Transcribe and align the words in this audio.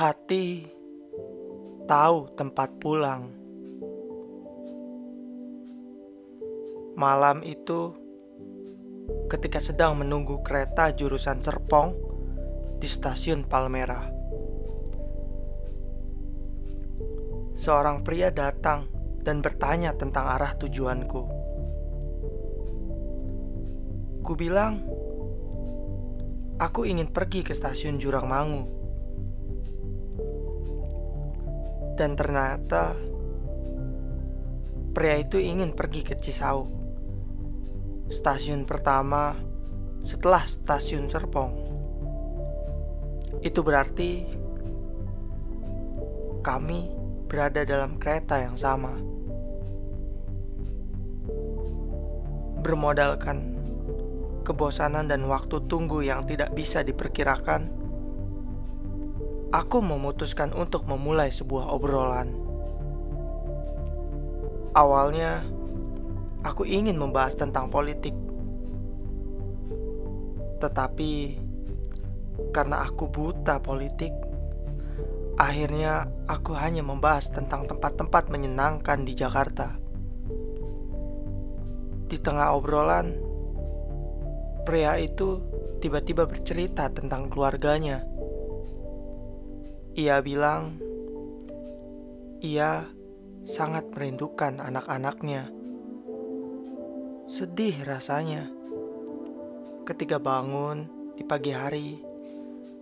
Hati 0.00 0.64
tahu 1.84 2.32
tempat 2.32 2.72
pulang. 2.80 3.28
Malam 6.96 7.44
itu, 7.44 7.92
ketika 9.28 9.60
sedang 9.60 10.00
menunggu 10.00 10.40
kereta 10.40 10.88
jurusan 10.96 11.44
Serpong 11.44 11.92
di 12.80 12.88
stasiun 12.88 13.44
Palmerah, 13.44 14.08
seorang 17.60 18.00
pria 18.00 18.32
datang 18.32 18.88
dan 19.20 19.44
bertanya 19.44 19.92
tentang 20.00 20.32
arah 20.32 20.56
tujuanku. 20.56 21.22
Ku 24.24 24.32
bilang, 24.32 24.80
aku 26.56 26.88
ingin 26.88 27.12
pergi 27.12 27.44
ke 27.44 27.52
stasiun 27.52 28.00
Jurang 28.00 28.24
Mangu. 28.24 28.79
Dan 32.00 32.16
ternyata 32.16 32.96
pria 34.96 35.20
itu 35.20 35.36
ingin 35.36 35.76
pergi 35.76 36.00
ke 36.00 36.16
Cisau. 36.16 36.64
Stasiun 38.08 38.64
pertama 38.64 39.36
setelah 40.00 40.48
stasiun 40.48 41.12
Serpong. 41.12 41.52
Itu 43.44 43.60
berarti 43.60 44.24
kami 46.40 46.88
berada 47.28 47.68
dalam 47.68 48.00
kereta 48.00 48.48
yang 48.48 48.56
sama. 48.56 48.96
Bermodalkan 52.64 53.60
kebosanan 54.40 55.04
dan 55.04 55.28
waktu 55.28 55.68
tunggu 55.68 56.00
yang 56.00 56.24
tidak 56.24 56.56
bisa 56.56 56.80
diperkirakan 56.80 57.79
aku 59.50 59.82
memutuskan 59.82 60.54
untuk 60.54 60.86
memulai 60.86 61.34
sebuah 61.34 61.74
obrolan. 61.74 62.30
Awalnya, 64.70 65.42
aku 66.46 66.62
ingin 66.62 66.94
membahas 66.94 67.34
tentang 67.34 67.66
politik, 67.66 68.14
tetapi 70.62 71.42
karena 72.54 72.86
aku 72.86 73.10
buta 73.10 73.58
politik, 73.58 74.14
akhirnya 75.34 76.06
aku 76.30 76.54
hanya 76.54 76.86
membahas 76.86 77.34
tentang 77.34 77.66
tempat-tempat 77.66 78.30
menyenangkan 78.30 79.02
di 79.02 79.18
Jakarta. 79.18 79.74
Di 82.06 82.18
tengah 82.22 82.54
obrolan, 82.54 83.18
pria 84.62 84.94
itu 85.02 85.42
tiba-tiba 85.82 86.30
bercerita 86.30 86.86
tentang 86.94 87.26
keluarganya 87.26 88.09
ia 89.98 90.22
bilang 90.22 90.78
ia 92.40 92.86
sangat 93.42 93.90
merindukan 93.90 94.62
anak-anaknya. 94.62 95.50
Sedih 97.26 97.74
rasanya 97.82 98.46
ketika 99.82 100.22
bangun 100.22 100.86
di 101.18 101.26
pagi 101.26 101.50
hari 101.50 101.98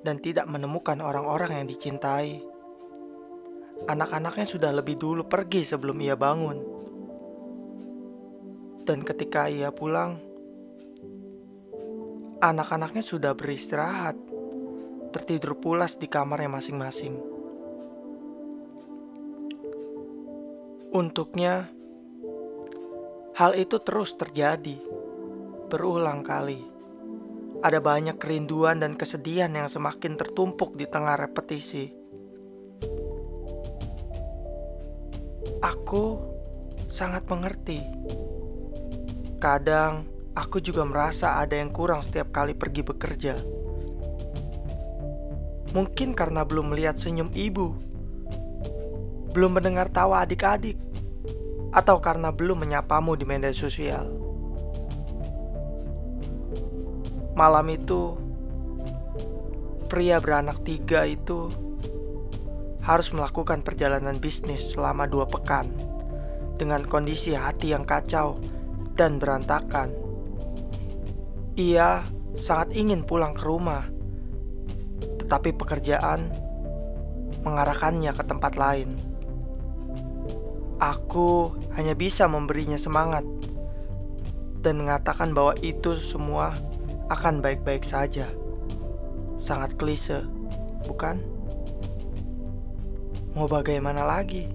dan 0.00 0.16
tidak 0.20 0.48
menemukan 0.48 1.00
orang-orang 1.04 1.60
yang 1.60 1.66
dicintai. 1.68 2.40
Anak-anaknya 3.84 4.48
sudah 4.48 4.72
lebih 4.72 4.96
dulu 4.96 5.28
pergi 5.28 5.60
sebelum 5.60 6.00
ia 6.00 6.16
bangun. 6.16 6.58
Dan 8.84 9.04
ketika 9.04 9.48
ia 9.48 9.72
pulang, 9.72 10.16
anak-anaknya 12.40 13.04
sudah 13.04 13.32
beristirahat 13.36 14.33
tertidur 15.14 15.54
pulas 15.54 15.94
di 15.94 16.10
kamarnya 16.10 16.50
masing-masing. 16.50 17.14
Untuknya, 20.90 21.70
hal 23.38 23.54
itu 23.54 23.78
terus 23.78 24.18
terjadi 24.18 24.74
berulang 25.70 26.26
kali. 26.26 26.58
Ada 27.62 27.78
banyak 27.78 28.18
kerinduan 28.18 28.82
dan 28.82 28.98
kesedihan 28.98 29.54
yang 29.54 29.70
semakin 29.70 30.18
tertumpuk 30.18 30.74
di 30.74 30.90
tengah 30.90 31.14
repetisi. 31.14 31.94
Aku 35.62 36.18
sangat 36.90 37.22
mengerti. 37.30 37.78
Kadang 39.38 40.10
aku 40.34 40.58
juga 40.58 40.82
merasa 40.82 41.38
ada 41.38 41.54
yang 41.54 41.70
kurang 41.70 42.02
setiap 42.02 42.34
kali 42.34 42.58
pergi 42.58 42.82
bekerja. 42.82 43.63
Mungkin 45.74 46.14
karena 46.14 46.46
belum 46.46 46.70
melihat 46.70 46.94
senyum 46.94 47.34
ibu, 47.34 47.74
belum 49.34 49.58
mendengar 49.58 49.90
tawa 49.90 50.22
adik-adik, 50.22 50.78
atau 51.74 51.98
karena 51.98 52.30
belum 52.30 52.62
menyapamu 52.62 53.18
di 53.18 53.26
media 53.26 53.50
sosial. 53.50 54.14
Malam 57.34 57.66
itu, 57.74 58.14
pria 59.90 60.22
beranak 60.22 60.62
tiga 60.62 61.02
itu 61.10 61.50
harus 62.86 63.10
melakukan 63.10 63.66
perjalanan 63.66 64.22
bisnis 64.22 64.70
selama 64.70 65.10
dua 65.10 65.26
pekan 65.26 65.66
dengan 66.54 66.86
kondisi 66.86 67.34
hati 67.34 67.74
yang 67.74 67.82
kacau 67.82 68.38
dan 68.94 69.18
berantakan. 69.18 69.90
Ia 71.58 72.06
sangat 72.38 72.74
ingin 72.78 73.02
pulang 73.02 73.34
ke 73.34 73.42
rumah 73.42 73.93
tetapi 75.24 75.56
pekerjaan 75.56 76.28
mengarahkannya 77.42 78.12
ke 78.12 78.22
tempat 78.28 78.52
lain. 78.60 79.00
Aku 80.78 81.56
hanya 81.74 81.96
bisa 81.96 82.28
memberinya 82.28 82.76
semangat 82.76 83.24
dan 84.60 84.80
mengatakan 84.80 85.32
bahwa 85.32 85.56
itu 85.64 85.96
semua 85.96 86.56
akan 87.08 87.40
baik-baik 87.44 87.84
saja. 87.84 88.28
Sangat 89.36 89.76
klise, 89.76 90.24
bukan? 90.88 91.20
Mau 93.36 93.48
bagaimana 93.48 94.04
lagi? 94.04 94.48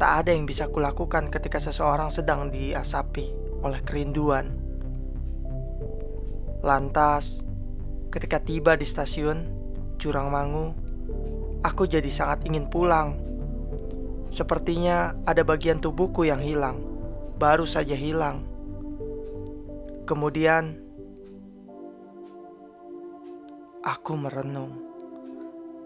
Tak 0.00 0.24
ada 0.24 0.30
yang 0.32 0.48
bisa 0.48 0.70
kulakukan 0.70 1.28
ketika 1.28 1.60
seseorang 1.60 2.08
sedang 2.08 2.48
diasapi 2.48 3.32
oleh 3.60 3.80
kerinduan. 3.84 4.56
Lantas, 6.64 7.40
ketika 8.08 8.40
tiba 8.40 8.76
di 8.76 8.84
stasiun, 8.88 9.59
Jurang 10.00 10.32
Mangu, 10.32 10.72
aku 11.60 11.84
jadi 11.84 12.08
sangat 12.08 12.48
ingin 12.48 12.72
pulang. 12.72 13.20
Sepertinya 14.32 15.12
ada 15.28 15.44
bagian 15.44 15.76
tubuhku 15.76 16.24
yang 16.24 16.40
hilang, 16.40 16.80
baru 17.36 17.68
saja 17.68 17.92
hilang. 17.92 18.48
Kemudian 20.08 20.80
aku 23.84 24.16
merenung 24.16 24.72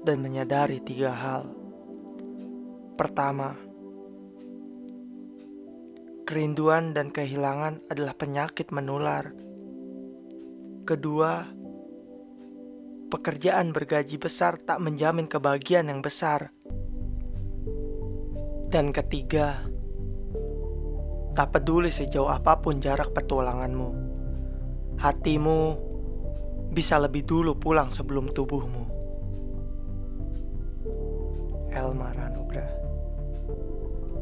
dan 0.06 0.22
menyadari 0.22 0.78
tiga 0.78 1.10
hal. 1.10 1.50
Pertama, 2.94 3.58
kerinduan 6.22 6.94
dan 6.94 7.10
kehilangan 7.10 7.82
adalah 7.90 8.14
penyakit 8.14 8.70
menular. 8.70 9.34
Kedua, 10.86 11.63
pekerjaan 13.14 13.70
bergaji 13.70 14.18
besar 14.18 14.58
tak 14.58 14.82
menjamin 14.82 15.30
kebahagiaan 15.30 15.86
yang 15.86 16.02
besar. 16.02 16.50
Dan 18.66 18.90
ketiga, 18.90 19.62
tak 21.38 21.54
peduli 21.54 21.94
sejauh 21.94 22.26
apa 22.26 22.58
pun 22.58 22.82
jarak 22.82 23.14
petualanganmu, 23.14 23.88
hatimu 24.98 25.60
bisa 26.74 26.98
lebih 26.98 27.22
dulu 27.22 27.54
pulang 27.54 27.94
sebelum 27.94 28.34
tubuhmu. 28.34 28.82
Elmar 31.70 32.18
Anugrah 32.18 32.83